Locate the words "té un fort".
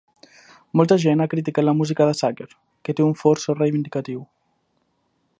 2.99-3.43